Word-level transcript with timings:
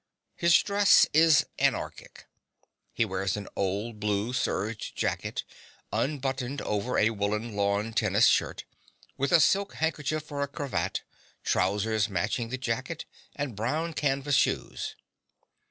His 0.35 0.57
dress 0.63 1.05
is 1.13 1.45
anarchic. 1.59 2.25
He 2.91 3.05
wears 3.05 3.37
an 3.37 3.47
old 3.55 3.99
blue 3.99 4.33
serge 4.33 4.95
jacket, 4.95 5.43
unbuttoned 5.93 6.59
over 6.63 6.97
a 6.97 7.11
woollen 7.11 7.55
lawn 7.55 7.93
tennis 7.93 8.25
shirt, 8.25 8.65
with 9.15 9.31
a 9.31 9.39
silk 9.39 9.75
handkerchief 9.75 10.23
for 10.23 10.41
a 10.41 10.47
cravat, 10.47 11.03
trousers 11.43 12.09
matching 12.09 12.49
the 12.49 12.57
jacket, 12.57 13.05
and 13.35 13.55
brown 13.55 13.93
canvas 13.93 14.33
shoes. 14.33 14.95